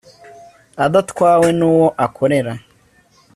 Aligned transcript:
adatwawe 0.85 1.47
n 1.57 1.61
uwo 1.71 1.87
akorera 2.05 2.53